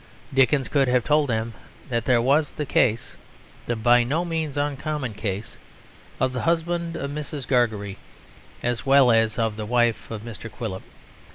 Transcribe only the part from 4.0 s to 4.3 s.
no